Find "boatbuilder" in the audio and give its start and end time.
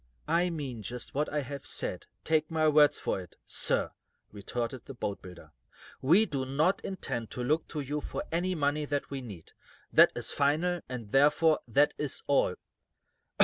4.95-5.51